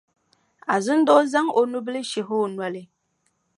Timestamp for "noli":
2.55-2.81